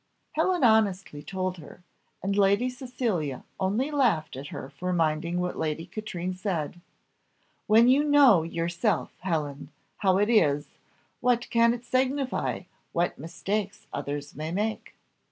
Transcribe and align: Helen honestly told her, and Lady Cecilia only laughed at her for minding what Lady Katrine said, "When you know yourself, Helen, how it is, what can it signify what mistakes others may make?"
Helen 0.31 0.63
honestly 0.63 1.21
told 1.21 1.57
her, 1.59 1.83
and 2.23 2.35
Lady 2.35 2.71
Cecilia 2.71 3.43
only 3.59 3.91
laughed 3.91 4.35
at 4.35 4.47
her 4.47 4.67
for 4.67 4.91
minding 4.91 5.39
what 5.39 5.59
Lady 5.59 5.85
Katrine 5.85 6.33
said, 6.33 6.81
"When 7.67 7.87
you 7.87 8.03
know 8.03 8.41
yourself, 8.41 9.11
Helen, 9.19 9.69
how 9.97 10.17
it 10.17 10.27
is, 10.31 10.69
what 11.19 11.47
can 11.51 11.71
it 11.75 11.85
signify 11.85 12.61
what 12.93 13.19
mistakes 13.19 13.85
others 13.93 14.33
may 14.35 14.51
make?" 14.51 14.95